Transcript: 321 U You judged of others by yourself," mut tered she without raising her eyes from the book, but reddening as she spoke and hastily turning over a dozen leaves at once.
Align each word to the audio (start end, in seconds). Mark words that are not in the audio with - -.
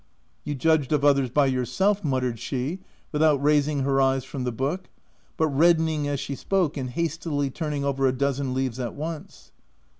321 0.45 0.45
U 0.45 0.49
You 0.49 0.55
judged 0.87 0.91
of 0.93 1.05
others 1.05 1.29
by 1.29 1.45
yourself," 1.45 2.03
mut 2.03 2.23
tered 2.23 2.39
she 2.39 2.79
without 3.11 3.39
raising 3.39 3.81
her 3.83 4.01
eyes 4.01 4.23
from 4.23 4.45
the 4.45 4.51
book, 4.51 4.89
but 5.37 5.45
reddening 5.49 6.07
as 6.07 6.19
she 6.19 6.33
spoke 6.33 6.75
and 6.75 6.89
hastily 6.89 7.51
turning 7.51 7.85
over 7.85 8.07
a 8.07 8.11
dozen 8.11 8.55
leaves 8.55 8.79
at 8.79 8.95
once. 8.95 9.51